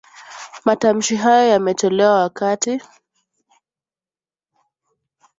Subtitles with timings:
[0.65, 2.81] Matamshi hayo yametolewa wakati